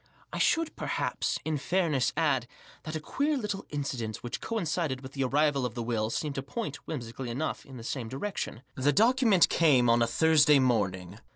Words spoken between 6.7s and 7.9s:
whimsically enough* in the